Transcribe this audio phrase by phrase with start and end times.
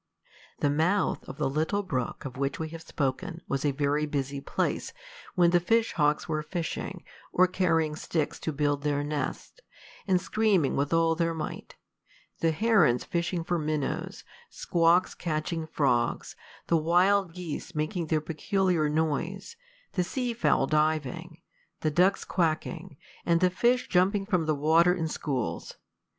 [0.61, 4.41] The mouth of the little brook of which we have spoken was a very busy
[4.41, 4.93] place
[5.35, 9.59] when the fish hawks were fishing, or carrying sticks to build their nests,
[10.07, 11.75] and screaming with all their might,
[12.39, 19.55] the herons fishing for minnows, squawks catching frogs, the wild geese making their peculiar noise,
[19.91, 21.41] the sea fowl diving,
[21.81, 25.75] the ducks quacking, and the fish jumping from the water in schools.